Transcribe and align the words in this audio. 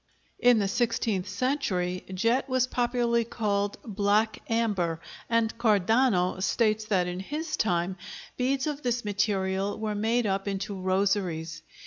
In 0.39 0.57
the 0.57 0.67
sixteenth 0.67 1.29
century 1.29 2.03
jet 2.11 2.49
was 2.49 2.65
popularly 2.65 3.23
called 3.23 3.77
"black 3.83 4.41
amber," 4.49 4.99
and 5.29 5.55
Cardano 5.59 6.41
states 6.41 6.85
that 6.85 7.05
in 7.05 7.19
his 7.19 7.55
time 7.55 7.97
beads 8.35 8.65
of 8.65 8.81
this 8.81 9.05
material 9.05 9.77
were 9.79 9.93
made 9.93 10.25
up 10.25 10.47
into 10.47 10.73
rosaries. 10.81 11.61